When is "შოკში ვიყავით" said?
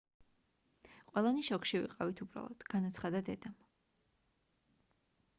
1.47-2.23